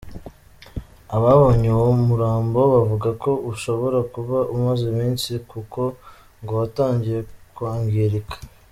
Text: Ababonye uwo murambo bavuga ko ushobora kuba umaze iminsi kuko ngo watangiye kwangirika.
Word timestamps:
Ababonye 1.15 1.67
uwo 1.77 1.91
murambo 2.07 2.59
bavuga 2.73 3.09
ko 3.21 3.31
ushobora 3.51 3.99
kuba 4.13 4.37
umaze 4.55 4.83
iminsi 4.93 5.29
kuko 5.51 5.81
ngo 6.41 6.53
watangiye 6.61 7.19
kwangirika. 7.55 8.37